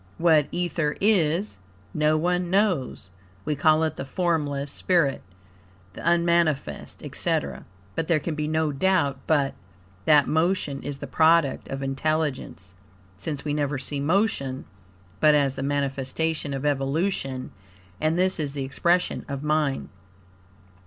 [0.17, 1.57] What Ether is,
[1.93, 3.11] no one knows.
[3.45, 5.21] We call it the formless spirit,
[5.93, 7.67] the unmanifest, etc.
[7.93, 9.53] But, there can be no doubt but,
[10.05, 12.73] that Motion is the product of Intelligence,
[13.15, 14.65] since we never see Motion
[15.19, 17.51] but as the manifestation of evolution,
[17.99, 19.89] and this is the expression of Mind.